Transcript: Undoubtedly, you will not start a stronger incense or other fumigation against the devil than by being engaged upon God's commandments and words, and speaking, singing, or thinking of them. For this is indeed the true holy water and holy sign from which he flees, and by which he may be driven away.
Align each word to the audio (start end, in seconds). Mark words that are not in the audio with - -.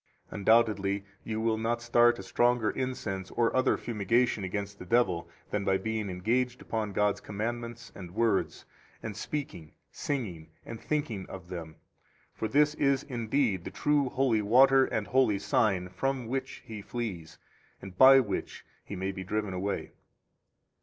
Undoubtedly, 0.31 1.05
you 1.23 1.39
will 1.39 1.59
not 1.59 1.79
start 1.79 2.17
a 2.17 2.23
stronger 2.23 2.71
incense 2.71 3.29
or 3.29 3.55
other 3.55 3.77
fumigation 3.77 4.43
against 4.43 4.79
the 4.79 4.85
devil 4.87 5.29
than 5.51 5.63
by 5.63 5.77
being 5.77 6.09
engaged 6.09 6.59
upon 6.59 6.91
God's 6.91 7.21
commandments 7.21 7.91
and 7.93 8.09
words, 8.15 8.65
and 9.03 9.15
speaking, 9.15 9.73
singing, 9.91 10.49
or 10.65 10.75
thinking 10.77 11.27
of 11.27 11.49
them. 11.49 11.75
For 12.33 12.47
this 12.47 12.73
is 12.73 13.03
indeed 13.03 13.63
the 13.63 13.69
true 13.69 14.09
holy 14.09 14.41
water 14.41 14.85
and 14.85 15.05
holy 15.05 15.37
sign 15.37 15.87
from 15.89 16.25
which 16.25 16.63
he 16.65 16.81
flees, 16.81 17.37
and 17.79 17.95
by 17.95 18.19
which 18.19 18.65
he 18.83 18.95
may 18.95 19.11
be 19.11 19.23
driven 19.23 19.53
away. 19.53 19.91